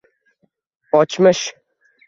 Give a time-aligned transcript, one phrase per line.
[1.01, 1.45] Ochmish